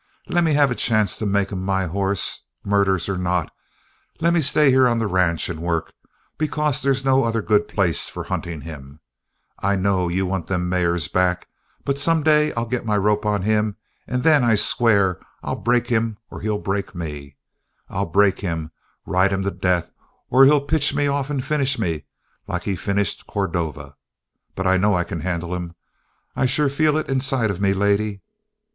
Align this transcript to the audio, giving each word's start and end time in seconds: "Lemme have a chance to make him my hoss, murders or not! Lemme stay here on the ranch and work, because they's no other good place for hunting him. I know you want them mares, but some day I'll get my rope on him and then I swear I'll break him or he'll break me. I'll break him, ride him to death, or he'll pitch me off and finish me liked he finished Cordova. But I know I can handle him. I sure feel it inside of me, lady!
"Lemme 0.27 0.55
have 0.55 0.71
a 0.71 0.73
chance 0.73 1.15
to 1.19 1.27
make 1.27 1.51
him 1.51 1.63
my 1.63 1.85
hoss, 1.85 2.41
murders 2.65 3.07
or 3.07 3.19
not! 3.19 3.53
Lemme 4.19 4.41
stay 4.41 4.71
here 4.71 4.87
on 4.87 4.97
the 4.97 5.05
ranch 5.05 5.47
and 5.47 5.59
work, 5.61 5.93
because 6.39 6.81
they's 6.81 7.05
no 7.05 7.23
other 7.23 7.43
good 7.43 7.67
place 7.67 8.09
for 8.09 8.23
hunting 8.23 8.61
him. 8.61 8.99
I 9.59 9.75
know 9.75 10.07
you 10.07 10.25
want 10.25 10.47
them 10.47 10.67
mares, 10.67 11.07
but 11.07 11.37
some 11.97 12.23
day 12.23 12.51
I'll 12.53 12.65
get 12.65 12.83
my 12.83 12.97
rope 12.97 13.27
on 13.27 13.43
him 13.43 13.75
and 14.07 14.23
then 14.23 14.43
I 14.43 14.55
swear 14.55 15.19
I'll 15.43 15.55
break 15.55 15.85
him 15.89 16.17
or 16.31 16.39
he'll 16.41 16.57
break 16.57 16.95
me. 16.95 17.35
I'll 17.87 18.07
break 18.07 18.39
him, 18.39 18.71
ride 19.05 19.31
him 19.31 19.43
to 19.43 19.51
death, 19.51 19.91
or 20.31 20.45
he'll 20.45 20.61
pitch 20.61 20.95
me 20.95 21.05
off 21.05 21.29
and 21.29 21.45
finish 21.45 21.77
me 21.77 22.05
liked 22.47 22.65
he 22.65 22.75
finished 22.75 23.27
Cordova. 23.27 23.95
But 24.55 24.65
I 24.65 24.77
know 24.77 24.95
I 24.95 25.03
can 25.03 25.19
handle 25.19 25.53
him. 25.53 25.75
I 26.35 26.47
sure 26.47 26.69
feel 26.69 26.97
it 26.97 27.07
inside 27.07 27.51
of 27.51 27.61
me, 27.61 27.75
lady! 27.75 28.23